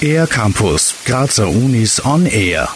Air 0.00 0.26
Campus, 0.26 0.94
Grazer 1.04 1.48
Unis 1.48 2.04
on 2.04 2.26
Air. 2.26 2.68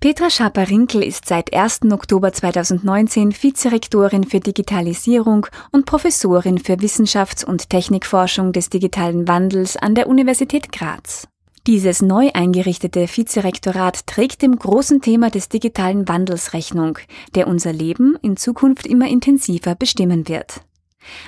Petra 0.00 0.30
Schaper-Rinkel 0.30 1.02
ist 1.02 1.26
seit 1.26 1.52
1. 1.52 1.80
Oktober 1.90 2.32
2019 2.32 3.32
Vizerektorin 3.32 4.24
für 4.24 4.40
Digitalisierung 4.40 5.46
und 5.72 5.84
Professorin 5.84 6.58
für 6.58 6.80
Wissenschafts- 6.80 7.44
und 7.44 7.68
Technikforschung 7.68 8.52
des 8.52 8.70
digitalen 8.70 9.28
Wandels 9.28 9.76
an 9.76 9.94
der 9.94 10.08
Universität 10.08 10.72
Graz. 10.72 11.28
Dieses 11.66 12.00
neu 12.00 12.30
eingerichtete 12.32 13.06
Vizerektorat 13.06 14.06
trägt 14.06 14.40
dem 14.40 14.56
großen 14.56 15.02
Thema 15.02 15.28
des 15.28 15.50
digitalen 15.50 16.08
Wandels 16.08 16.54
Rechnung, 16.54 16.98
der 17.34 17.46
unser 17.46 17.72
Leben 17.72 18.16
in 18.22 18.38
Zukunft 18.38 18.86
immer 18.86 19.08
intensiver 19.08 19.74
bestimmen 19.74 20.28
wird. 20.28 20.62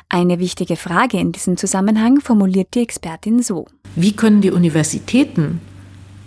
Eine 0.09 0.39
wichtige 0.39 0.77
Frage 0.77 1.19
in 1.19 1.33
diesem 1.33 1.57
Zusammenhang 1.57 2.21
formuliert 2.21 2.75
die 2.75 2.81
Expertin 2.81 3.43
so. 3.43 3.67
Wie 3.97 4.13
können 4.13 4.41
die 4.41 4.51
Universitäten 4.51 5.61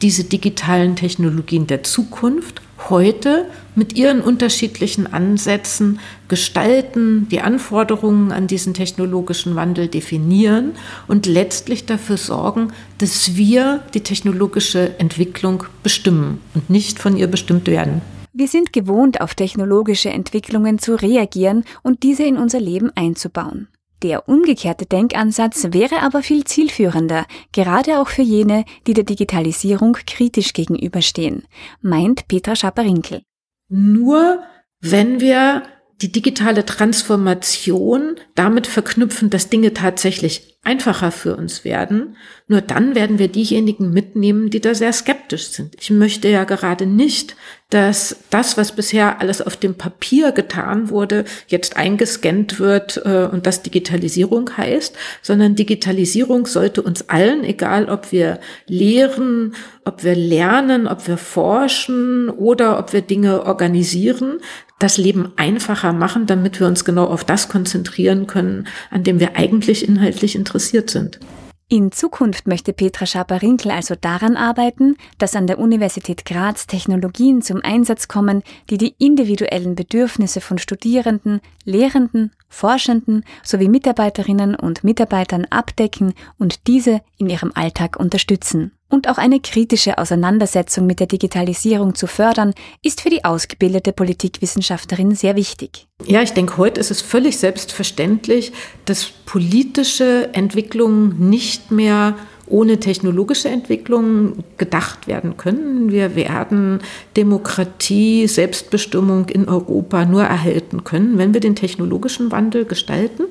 diese 0.02 0.24
digitalen 0.24 0.96
Technologien 0.96 1.68
der 1.68 1.84
Zukunft 1.84 2.62
heute 2.90 3.46
mit 3.76 3.96
ihren 3.96 4.22
unterschiedlichen 4.22 5.12
Ansätzen 5.12 6.00
gestalten, 6.28 7.28
die 7.30 7.42
Anforderungen 7.42 8.32
an 8.32 8.48
diesen 8.48 8.74
technologischen 8.74 9.56
Wandel 9.56 9.88
definieren 9.88 10.74
und 11.08 11.26
letztlich 11.26 11.86
dafür 11.86 12.18
sorgen, 12.18 12.74
dass 12.98 13.36
wir 13.36 13.84
die 13.94 14.02
technologische 14.02 15.00
Entwicklung 15.00 15.64
bestimmen 15.84 16.40
und 16.54 16.70
nicht 16.70 17.00
von 17.00 17.18
ihr 17.18 17.28
bestimmt 17.28 17.68
werden. 17.68 18.02
Wir 18.38 18.50
sind 18.50 18.74
gewohnt, 18.74 19.22
auf 19.22 19.34
technologische 19.34 20.10
Entwicklungen 20.10 20.78
zu 20.78 20.96
reagieren 20.96 21.64
und 21.84 22.04
diese 22.04 22.24
in 22.24 22.36
unser 22.36 22.60
Leben 22.60 22.92
einzubauen. 22.94 23.70
Der 24.04 24.28
umgekehrte 24.28 24.86
Denkansatz 24.86 25.68
wäre 25.72 26.02
aber 26.02 26.22
viel 26.22 26.44
zielführender, 26.44 27.26
gerade 27.54 28.02
auch 28.02 28.10
für 28.10 28.24
jene, 28.24 28.66
die 28.88 28.94
der 28.94 29.06
Digitalisierung 29.06 29.94
kritisch 30.06 30.52
gegenüberstehen, 30.52 31.44
meint 31.80 32.28
Petra 32.28 32.58
Schapperinkel. 32.58 33.22
Nur 33.70 34.44
wenn 34.82 35.22
wir 35.22 35.64
die 36.02 36.12
digitale 36.12 36.66
Transformation 36.66 38.18
damit 38.36 38.68
verknüpfen, 38.68 39.30
dass 39.30 39.50
Dinge 39.50 39.74
tatsächlich 39.74 40.55
einfacher 40.66 41.12
für 41.12 41.36
uns 41.36 41.64
werden, 41.64 42.18
nur 42.48 42.62
dann 42.62 42.96
werden 42.96 43.20
wir 43.20 43.28
diejenigen 43.28 43.92
mitnehmen, 43.92 44.50
die 44.50 44.60
da 44.60 44.74
sehr 44.74 44.94
skeptisch 44.94 45.50
sind. 45.50 45.76
Ich 45.80 45.92
möchte 45.92 46.28
ja 46.28 46.44
gerade 46.44 46.88
nicht, 46.88 47.36
dass 47.70 48.18
das, 48.30 48.58
was 48.58 48.76
bisher 48.76 49.20
alles 49.22 49.42
auf 49.42 49.58
dem 49.58 49.76
Papier 49.76 50.32
getan 50.32 50.90
wurde, 50.90 51.26
jetzt 51.48 51.78
eingescannt 51.78 52.60
wird 52.60 53.02
äh, 53.06 53.28
und 53.32 53.48
das 53.48 53.64
Digitalisierung 53.64 54.56
heißt, 54.56 54.96
sondern 55.22 55.56
Digitalisierung 55.56 56.46
sollte 56.46 56.82
uns 56.82 57.10
allen, 57.10 57.44
egal 57.44 57.90
ob 57.90 58.12
wir 58.12 58.40
lehren, 58.68 59.56
ob 59.84 60.04
wir 60.04 60.16
lernen, 60.16 60.88
ob 60.88 61.08
wir 61.08 61.18
forschen 61.18 62.30
oder 62.30 62.80
ob 62.80 62.94
wir 62.94 63.02
Dinge 63.02 63.46
organisieren, 63.46 64.40
das 64.78 64.98
Leben 64.98 65.32
einfacher 65.38 65.94
machen, 65.94 66.26
damit 66.26 66.60
wir 66.60 66.68
uns 66.68 66.86
genau 66.86 67.06
auf 67.06 67.24
das 67.24 67.50
konzentrieren 67.50 68.28
können, 68.28 68.68
an 68.92 69.04
dem 69.04 69.20
wir 69.20 69.38
eigentlich 69.38 69.88
inhaltlich 69.88 70.36
interessiert 70.36 70.55
sind. 70.90 71.20
In 71.68 71.92
Zukunft 71.92 72.48
möchte 72.48 72.74
Petra 72.74 73.08
Schaper-Rinkel 73.08 73.72
also 73.72 73.96
daran 74.00 74.38
arbeiten, 74.38 74.98
dass 75.18 75.36
an 75.36 75.48
der 75.48 75.58
Universität 75.58 76.24
Graz 76.24 76.68
Technologien 76.68 77.42
zum 77.42 77.62
Einsatz 77.64 78.08
kommen, 78.08 78.44
die 78.70 78.78
die 78.78 78.94
individuellen 79.00 79.74
Bedürfnisse 79.74 80.42
von 80.42 80.60
Studierenden, 80.60 81.42
Lehrenden, 81.64 82.34
Forschenden 82.56 83.26
sowie 83.44 83.68
Mitarbeiterinnen 83.68 84.56
und 84.56 84.86
Mitarbeitern 84.86 85.46
abdecken 85.50 86.14
und 86.40 86.68
diese 86.68 87.02
in 87.18 87.30
ihrem 87.30 87.52
Alltag 87.54 87.98
unterstützen. 88.00 88.72
Und 88.88 89.10
auch 89.10 89.18
eine 89.18 89.42
kritische 89.42 89.98
Auseinandersetzung 89.98 90.86
mit 90.86 91.02
der 91.02 91.08
Digitalisierung 91.08 91.96
zu 91.96 92.08
fördern, 92.08 92.54
ist 92.82 93.02
für 93.02 93.10
die 93.10 93.26
ausgebildete 93.26 93.92
Politikwissenschaftlerin 93.92 95.16
sehr 95.16 95.36
wichtig. 95.36 95.88
Ja, 96.06 96.22
ich 96.22 96.32
denke, 96.32 96.56
heute 96.56 96.80
ist 96.80 96.92
es 96.92 97.02
völlig 97.02 97.38
selbstverständlich, 97.38 98.54
dass 98.86 99.06
politische 99.26 100.34
Entwicklungen 100.34 101.30
nicht 101.30 101.72
mehr 101.72 102.16
ohne 102.48 102.80
technologische 102.80 103.50
Entwicklung 103.50 104.44
gedacht 104.58 105.08
werden 105.08 105.38
können. 105.38 105.92
Wir 105.92 106.16
werden 106.16 106.80
Demokratie, 107.18 108.28
Selbstbestimmung 108.28 109.30
in 109.30 109.48
Europa 109.48 110.06
nur 110.06 110.24
erhalten 110.24 110.84
können, 110.84 111.18
wenn 111.18 111.34
wir 111.34 111.42
den 111.42 111.56
technologischen 111.56 112.32
Wandel 112.32 112.66
gestalten. 112.66 113.24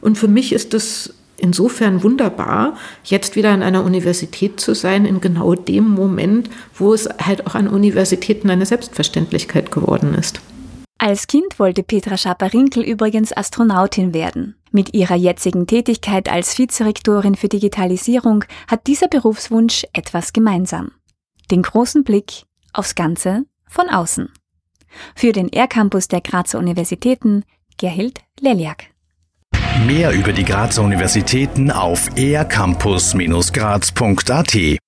Und 0.00 0.18
für 0.18 0.28
mich 0.28 0.52
ist 0.52 0.74
es 0.74 1.14
insofern 1.38 2.02
wunderbar, 2.02 2.76
jetzt 3.04 3.34
wieder 3.34 3.50
an 3.50 3.62
einer 3.62 3.84
Universität 3.84 4.60
zu 4.60 4.74
sein, 4.74 5.04
in 5.04 5.20
genau 5.20 5.54
dem 5.54 5.88
Moment, 5.88 6.48
wo 6.74 6.94
es 6.94 7.08
halt 7.20 7.46
auch 7.46 7.56
an 7.56 7.68
Universitäten 7.68 8.48
eine 8.48 8.64
Selbstverständlichkeit 8.64 9.72
geworden 9.72 10.14
ist. 10.14 10.40
Als 10.98 11.26
Kind 11.26 11.58
wollte 11.58 11.82
Petra 11.82 12.16
Schaper-Rinkel 12.16 12.84
übrigens 12.84 13.36
Astronautin 13.36 14.14
werden. 14.14 14.54
Mit 14.72 14.94
ihrer 14.94 15.16
jetzigen 15.16 15.66
Tätigkeit 15.66 16.30
als 16.30 16.58
Vizerektorin 16.58 17.34
für 17.34 17.48
Digitalisierung 17.48 18.44
hat 18.66 18.86
dieser 18.86 19.08
Berufswunsch 19.08 19.86
etwas 19.92 20.32
gemeinsam. 20.32 20.92
Den 21.50 21.60
großen 21.62 22.04
Blick 22.04 22.44
aufs 22.72 22.94
Ganze 22.94 23.44
von 23.68 23.90
außen. 23.90 24.30
Für 25.14 25.32
den 25.32 25.52
R-Campus 25.52 26.08
der 26.08 26.22
Grazer 26.22 26.58
Universitäten 26.58 27.44
Gerhild 27.76 28.20
Leliak. 28.40 28.86
Mehr 29.86 30.12
über 30.12 30.32
die 30.32 30.44
Grazer 30.44 30.82
Universitäten 30.82 31.70
auf 31.70 32.08
ercampus-graz.at 32.16 34.78